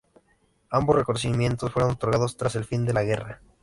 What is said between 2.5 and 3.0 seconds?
el fin de